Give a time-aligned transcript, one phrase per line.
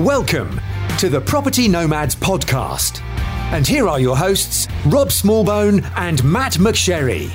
[0.00, 0.58] Welcome
[0.96, 3.02] to the Property Nomads podcast.
[3.52, 7.28] And here are your hosts, Rob Smallbone and Matt McSherry.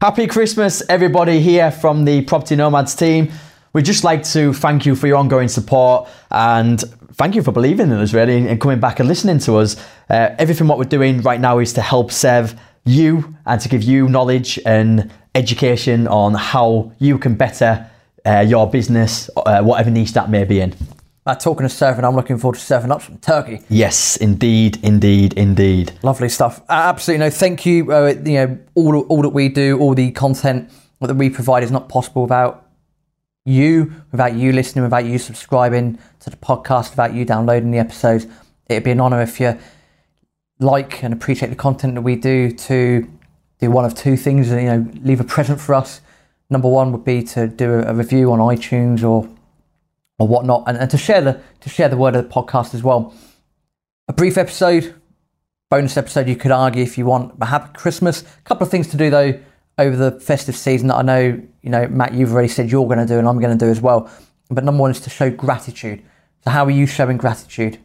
[0.00, 3.30] Happy Christmas, everybody here from the Property Nomads team.
[3.74, 6.80] We'd just like to thank you for your ongoing support and
[7.16, 9.76] thank you for believing in us, really, and coming back and listening to us.
[10.08, 13.82] Uh, everything what we're doing right now is to help serve you and to give
[13.82, 17.90] you knowledge and education on how you can better
[18.26, 20.74] uh, your business, uh, whatever niche that may be in.
[21.24, 23.60] Uh, talking of serving, I'm looking forward to serving up some turkey.
[23.68, 25.92] Yes, indeed, indeed, indeed.
[26.02, 26.60] Lovely stuff.
[26.68, 27.92] Uh, absolutely, no, thank you.
[27.92, 31.70] Uh, you know, all all that we do, all the content that we provide is
[31.72, 32.68] not possible without
[33.44, 38.26] you, without you listening, without you subscribing to the podcast, without you downloading the episodes.
[38.68, 39.58] It'd be an honour if you
[40.60, 43.08] like and appreciate the content that we do to
[43.58, 44.50] do one of two things.
[44.50, 46.00] You know, leave a present for us.
[46.48, 49.28] Number one would be to do a, review on iTunes or
[50.18, 52.82] or whatnot, and, and to share the to share the word of the podcast as
[52.82, 53.14] well.
[54.08, 54.94] A brief episode,
[55.70, 57.38] bonus episode, you could argue if you want.
[57.38, 58.22] But happy Christmas.
[58.22, 59.38] A couple of things to do though
[59.78, 62.98] over the festive season that I know you know Matt, you've already said you're going
[62.98, 64.10] to do, and I'm going to do as well.
[64.48, 66.02] But number one is to show gratitude.
[66.44, 67.78] So how are you showing gratitude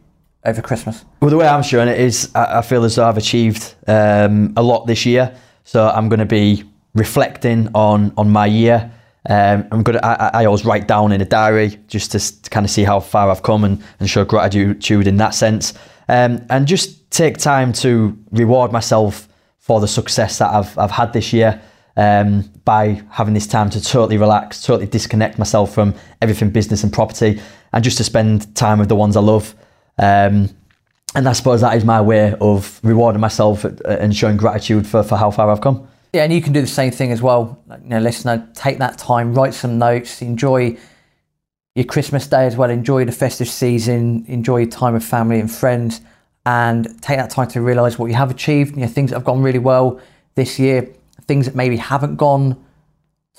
[0.44, 1.04] over Christmas?
[1.20, 4.52] Well, the way I'm showing it is, I, I feel as though I've achieved um,
[4.56, 5.36] a lot this year.
[5.64, 8.90] So I'm going to be reflecting on on my year.
[9.28, 10.00] Um, I'm gonna.
[10.02, 12.98] I, I, always write down in a diary just to, to, kind of see how
[12.98, 15.74] far I've come and, and show gratitude in that sense,
[16.08, 21.12] um, and just take time to reward myself for the success that I've I've had
[21.12, 21.62] this year
[21.96, 26.92] um, by having this time to totally relax, totally disconnect myself from everything business and
[26.92, 27.40] property,
[27.72, 29.54] and just to spend time with the ones I love.
[29.98, 30.50] Um,
[31.14, 35.16] and I suppose that is my way of rewarding myself and showing gratitude for, for
[35.16, 35.86] how far I've come.
[36.12, 37.62] Yeah, and you can do the same thing as well.
[37.70, 40.76] You know, listener, take that time, write some notes, enjoy
[41.74, 45.50] your Christmas day as well, enjoy the festive season, enjoy your time with family and
[45.50, 46.02] friends,
[46.44, 49.24] and take that time to realise what you have achieved, you know, things that have
[49.24, 49.98] gone really well
[50.34, 50.86] this year,
[51.22, 52.62] things that maybe haven't gone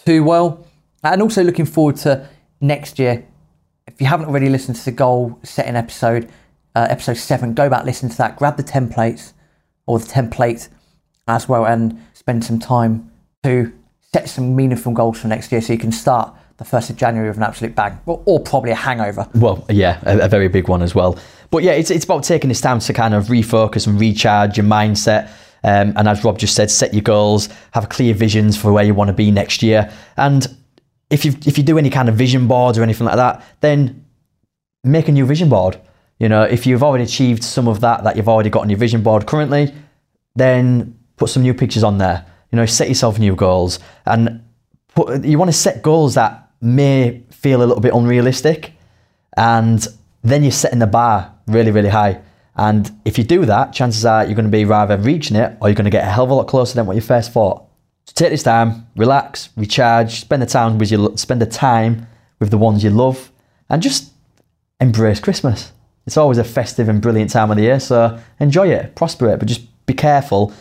[0.03, 0.65] too well,
[1.03, 2.27] and also looking forward to
[2.59, 3.23] next year.
[3.85, 6.27] If you haven't already listened to the goal setting episode,
[6.75, 9.33] uh, episode seven, go back, listen to that, grab the templates
[9.85, 10.69] or the template
[11.27, 13.11] as well, and spend some time
[13.43, 13.71] to
[14.13, 17.27] set some meaningful goals for next year so you can start the 1st of January
[17.27, 19.27] with an absolute bang, or, or probably a hangover.
[19.33, 21.17] Well, yeah, a, a, very big one as well.
[21.49, 24.65] But yeah, it's, it's about taking this time to kind of refocus and recharge your
[24.65, 25.29] mindset.
[25.63, 28.93] Um, and as Rob just said, set your goals, have clear visions for where you
[28.93, 29.91] want to be next year.
[30.17, 30.45] And
[31.09, 34.05] if you if you do any kind of vision boards or anything like that, then
[34.83, 35.79] make a new vision board.
[36.19, 38.79] You know, if you've already achieved some of that that you've already got on your
[38.79, 39.73] vision board currently,
[40.35, 42.25] then put some new pictures on there.
[42.51, 44.43] You know, set yourself new goals, and
[44.93, 48.73] put, you want to set goals that may feel a little bit unrealistic,
[49.35, 49.87] and
[50.23, 52.21] then you're setting the bar really, really high.
[52.55, 55.67] And if you do that, chances are you're going to be rather reaching it, or
[55.67, 57.63] you're going to get a hell of a lot closer than what you first thought.
[58.05, 62.05] So take this time, relax, recharge, spend the time with your spend the time
[62.39, 63.31] with the ones you love,
[63.69, 64.11] and just
[64.79, 65.71] embrace Christmas.
[66.05, 69.39] It's always a festive and brilliant time of the year, so enjoy it, prosper it,
[69.39, 70.53] but just be careful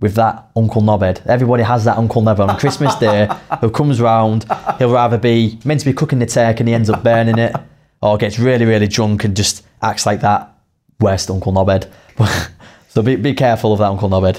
[0.00, 1.26] with that Uncle Knobhead.
[1.26, 3.28] Everybody has that Uncle Knobhead on Christmas Day
[3.60, 4.46] who comes round.
[4.78, 7.54] He'll rather be meant to be cooking the turkey and he ends up burning it,
[8.00, 10.54] or gets really, really drunk and just acts like that
[11.00, 11.90] worst Uncle Knobhead.
[12.88, 14.36] so be, be careful of that Uncle Knobhead.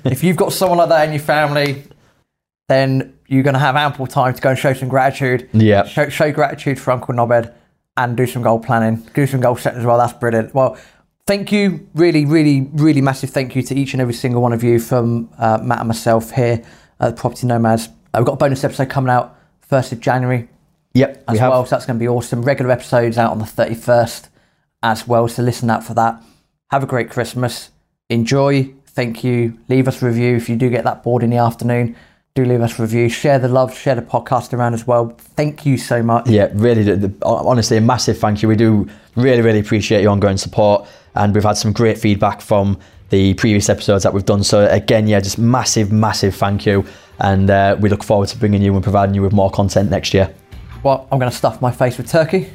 [0.04, 1.84] if you've got someone like that in your family,
[2.68, 5.48] then you're going to have ample time to go and show some gratitude.
[5.54, 5.86] Yeah.
[5.86, 7.54] Show, show gratitude for Uncle Knobhead
[7.96, 9.98] and do some goal planning, do some goal setting as well.
[9.98, 10.54] That's brilliant.
[10.54, 10.78] Well,
[11.28, 14.64] thank you, really, really, really massive thank you to each and every single one of
[14.64, 16.64] you from uh, Matt and myself here
[17.00, 17.88] at Property Nomads.
[17.88, 19.38] Uh, we've got a bonus episode coming out
[19.70, 20.48] 1st of January.
[20.94, 21.66] Yep, as we well.
[21.66, 22.42] So that's going to be awesome.
[22.42, 24.28] Regular episodes out on the 31st
[24.82, 25.28] as well.
[25.28, 26.22] So listen out for that.
[26.70, 27.72] Have a great Christmas.
[28.08, 28.72] Enjoy.
[28.86, 29.58] Thank you.
[29.68, 31.94] Leave us a review if you do get that bored in the afternoon
[32.38, 33.08] do leave us a review.
[33.08, 35.08] Share the love, share the podcast around as well.
[35.18, 36.28] Thank you so much.
[36.28, 38.48] Yeah, really, honestly, a massive thank you.
[38.48, 40.86] We do really, really appreciate your ongoing support,
[41.16, 42.78] and we've had some great feedback from
[43.10, 44.44] the previous episodes that we've done.
[44.44, 46.84] So again, yeah, just massive, massive thank you,
[47.18, 50.14] and uh, we look forward to bringing you and providing you with more content next
[50.14, 50.32] year.
[50.84, 52.50] Well, I'm going to stuff my face with turkey.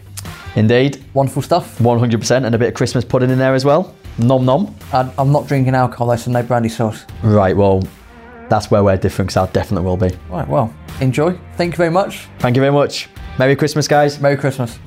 [0.56, 1.04] Indeed.
[1.14, 1.78] Wonderful stuff.
[1.80, 3.94] 100%, and a bit of Christmas pudding in there as well.
[4.18, 4.74] Nom nom.
[4.94, 7.06] I'm not drinking alcohol though, so no brandy sauce.
[7.24, 7.84] Right, well,
[8.54, 10.12] that's where we're different because I definitely will be.
[10.30, 10.72] Right, well,
[11.02, 11.40] enjoy.
[11.56, 12.28] Thank you very much.
[12.38, 13.10] Thank you very much.
[13.40, 14.20] Merry Christmas, guys.
[14.20, 14.78] Merry Christmas.